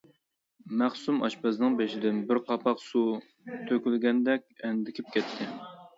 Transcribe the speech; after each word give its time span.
مەخسۇم 0.81 1.19
ئاشپەزنىڭ 1.27 1.75
بېشىدىن 1.81 2.23
بىر 2.31 2.41
قاپاق 2.49 2.81
سۇ 2.85 3.03
تۆكۈلگەندەك 3.69 4.49
ئەندىكىپ 4.67 5.17
كەتتى. 5.19 5.51